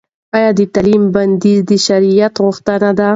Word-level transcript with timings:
ایا 0.37 0.49
د 0.57 0.61
تعلیم 0.73 1.03
بندیز 1.13 1.59
د 1.69 1.71
شرعیت 1.85 2.33
غوښتنه 2.43 2.89
ده؟ 2.99 3.09